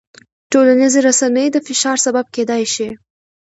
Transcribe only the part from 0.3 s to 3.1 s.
ټولنیزې رسنۍ د فشار سبب کېدای شي.